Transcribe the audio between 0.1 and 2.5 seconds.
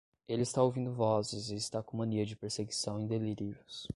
Ele está ouvindo vozes e está com mania de